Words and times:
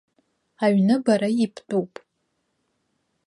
Аҩны 0.63 0.95
бара 1.03 1.29
ибтәуп. 1.43 1.93